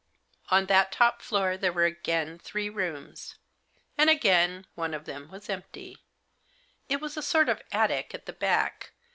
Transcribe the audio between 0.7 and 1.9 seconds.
top floor there were